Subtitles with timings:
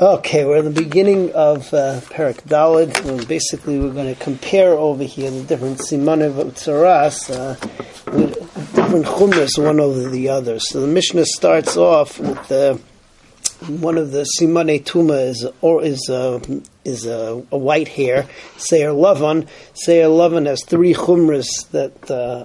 [0.00, 4.74] Okay, we're in the beginning of uh, Parak Dalid, and basically we're going to compare
[4.74, 7.54] over here the different simanev of tzaras uh,
[8.76, 10.60] different chumras one over the other.
[10.60, 12.48] So the Mishnah starts off with
[13.66, 16.38] one of the simane tuma is or is uh,
[16.84, 18.28] is a, a, white hair.
[18.56, 19.48] Seir lavan.
[19.74, 22.44] Seir lavan has three chumras that uh,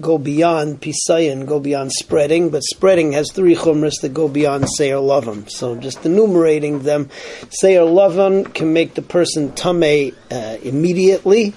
[0.00, 4.96] go beyond pisayin, go beyond spreading, but spreading has three chumras that go beyond seir
[4.96, 5.50] lavan.
[5.50, 7.10] So just enumerating them,
[7.50, 11.54] seir lavan can make the person tame uh, immediately.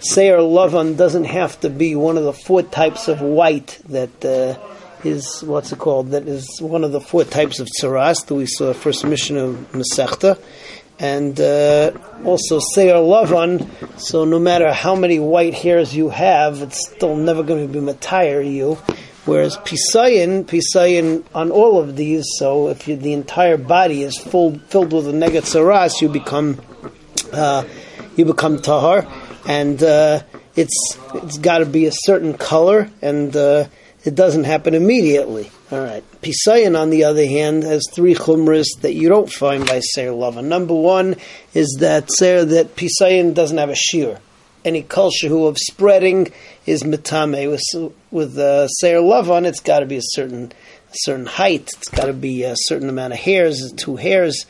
[0.00, 4.58] Seir lavan doesn't have to be one of the four types of white that uh,
[5.04, 6.10] is what's it called?
[6.10, 9.72] That is one of the four types of tsaras that we saw first Mishnah of
[9.72, 10.38] Masechta
[11.00, 11.90] and uh,
[12.24, 13.66] also Seir Lavan.
[13.98, 17.80] So no matter how many white hairs you have, it's still never going to be
[17.80, 18.74] matire you.
[19.24, 24.58] Whereas Pisayin, Pisayin on all of these, so if you, the entire body is full,
[24.58, 26.60] filled with a negatzaras, you become
[27.32, 27.64] uh,
[28.16, 29.06] you become tahar,
[29.46, 30.22] and uh,
[30.56, 33.66] it's it's got to be a certain color, and uh,
[34.04, 35.50] it doesn't happen immediately.
[35.70, 36.04] All right.
[36.22, 40.42] Pisayan, on the other hand, has three chumras that you don't find by Seir Lava.
[40.42, 41.16] Number one
[41.54, 44.18] is that Seir that Pisayan doesn't have a shear.
[44.62, 46.30] Any culture who of spreading
[46.66, 47.50] is mitame.
[47.50, 50.52] With with uh, Seir Lavan, it's got to be a certain
[50.90, 51.70] a certain height.
[51.78, 54.44] It's got to be a certain amount of hairs, two hairs.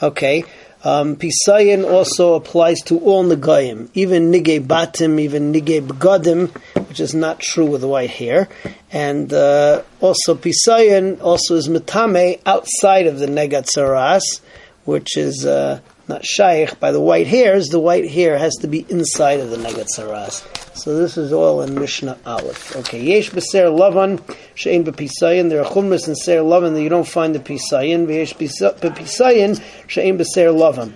[0.00, 0.44] Okay.
[0.84, 6.48] Um, Pisayin also applies to all Nagayim, even Nige Batim, even Nige Begadim,
[6.88, 8.48] which is not true with white hair.
[8.92, 14.40] And uh, also Pisayin also is Metame outside of the Negatzaras,
[14.84, 17.68] which is uh, not shaykh by the white hairs.
[17.68, 20.76] The white hair has to be inside of the Negatzaras.
[20.76, 22.76] So this is all in Mishnah Aleph.
[22.76, 24.18] Okay, Yesh Beser Lavan
[24.54, 25.48] Shein Bepisayin.
[25.48, 28.08] There are chumras in Ser Lavan that you don't find the Pisayin.
[28.08, 30.92] Yesh Bepisayin Shein Beser Lavan.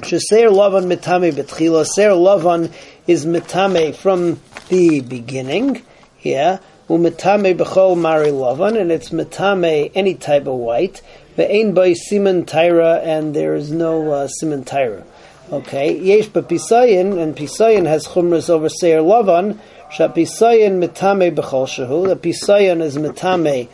[0.00, 1.84] Sheser Lavan Mitame Betchila.
[1.84, 2.72] Ser Lavan
[3.06, 5.82] is Mitame from the beginning.
[6.22, 6.58] Yeah.
[6.90, 8.30] Umitame Bechol Mari
[8.80, 11.00] and it's metame any type of white.
[11.36, 15.04] Ve'ein by Simon Tyra, and there is no uh, Simon Tyra.
[15.52, 19.56] Okay, yesh pisayin, and pisayin has chumras over seir lavan.
[19.92, 22.08] Shapisayin metame b'chol shahu.
[22.08, 23.68] The pisayin is mitame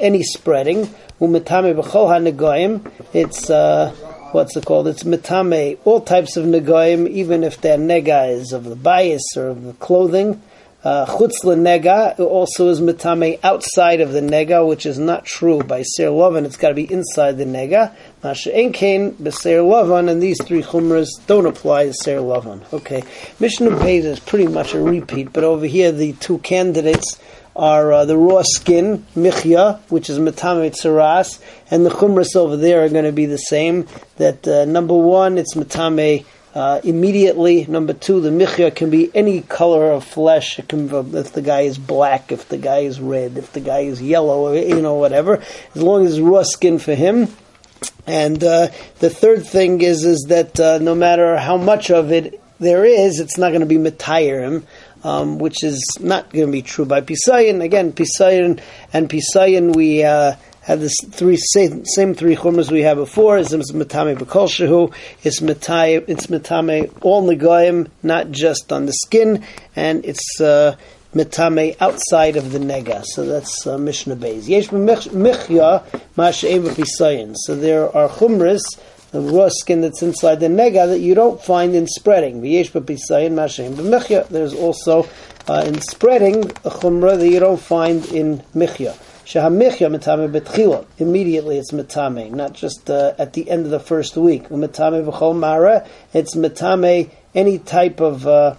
[0.00, 0.86] any spreading.
[1.20, 2.90] Umetame b'chol hanegoyim.
[3.12, 3.92] It's uh,
[4.32, 4.88] what's it called?
[4.88, 9.46] It's metame all types of negoyim, even if their nega is of the bias or
[9.46, 10.42] of the clothing.
[10.86, 15.60] Uh, chutz uh, nega also is mitame outside of the nega, which is not true
[15.60, 16.44] by ser lovan.
[16.44, 17.92] It's got to be inside the nega.
[18.22, 22.62] Masha enkain b'ser lovan, and these three chumras don't apply to ser lovan.
[22.72, 23.02] Okay,
[23.40, 27.18] Mishnah Beis is pretty much a repeat, but over here the two candidates
[27.56, 32.84] are uh, the raw skin michya, which is mitame tzaras, and the chumras over there
[32.84, 33.88] are going to be the same.
[34.18, 36.24] That uh, number one, it's mitame
[36.56, 37.66] uh, immediately.
[37.66, 40.58] Number two, the michya can be any color of flesh.
[40.58, 43.80] It can, if the guy is black, if the guy is red, if the guy
[43.80, 45.42] is yellow, you know, whatever.
[45.74, 47.28] As long as it's raw skin for him.
[48.06, 48.68] And uh,
[49.00, 53.20] the third thing is is that uh, no matter how much of it there is,
[53.20, 54.64] it's not going to be matayirim.
[55.04, 57.62] Um, which is not going to be true by Pisayan.
[57.62, 58.60] Again, Pisayan
[58.92, 60.34] and Pisayan, we uh,
[60.66, 63.38] have the three same, same three chumras we had before.
[63.38, 64.92] Is matame b'kol shehu.
[65.22, 66.04] It's matame.
[66.08, 69.44] It's matame all negoyim, not just on the skin,
[69.76, 70.74] and it's uh,
[71.14, 73.04] outside of the nega.
[73.04, 74.48] So that's uh, Mishnah Beis.
[74.48, 75.84] Yesh michya
[76.16, 77.36] ma'asheim v'pisayin.
[77.36, 78.62] So there are chumras.
[79.12, 82.42] The raw skin that's inside the nega that you don't find in spreading.
[82.42, 84.26] V'yesh b'pisayin ma'asheim b'michya.
[84.30, 85.08] There's also
[85.46, 88.96] uh, in spreading a chumra that you don't find in michya.
[89.26, 90.86] Mitame betchila.
[90.98, 94.48] Immediately it's mitame, not just uh, at the end of the first week.
[94.50, 95.86] Mitame v'chol mara.
[96.12, 98.54] It's mitame any type of uh,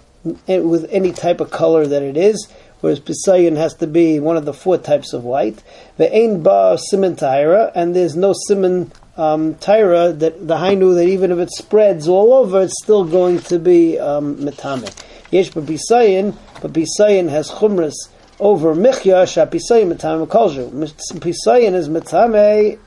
[0.46, 2.48] with any type of color that it is.
[2.80, 5.62] Whereas pisayin has to be one of the four types of white.
[5.98, 11.38] Ve'ein ba simon taira, and there's no simon um, that the hainu that even if
[11.38, 14.94] it spreads all over, it's still going to be um, mitame.
[15.30, 17.94] Yesh but pisayin, but pisayin has chumras
[18.40, 20.70] over Michya Shapisayim Matame Kolju.
[20.70, 22.78] Pisayin is Matame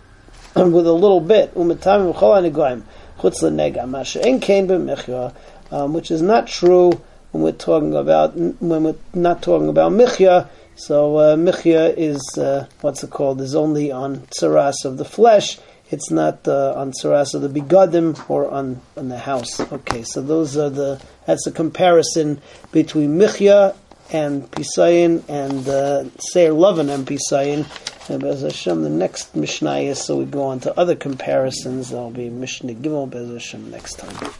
[0.56, 1.54] with a little bit.
[1.56, 2.84] Umatame Mchol Anigoyim.
[3.20, 3.88] Chutz Lenega.
[3.88, 5.34] Masha En Kain Michya,
[5.72, 6.92] um, which is not true
[7.32, 10.50] when we're talking about when we're not talking about Michya.
[10.76, 13.42] So uh, Michya is uh, what's it called?
[13.42, 15.60] Is only on tsaras of the flesh.
[15.90, 19.60] It's not uh, on tsaras of the begadim or on, on the house.
[19.60, 23.76] Okay, so those are the that's a comparison between Michya
[24.12, 27.66] and Pisayin and uh, Seir Lovin and Pisayin.
[28.10, 31.92] And Bez Hashem, the next Mishnah is so we go on to other comparisons.
[31.92, 34.32] There'll be Mishnah Gimel Bez Hashem next time.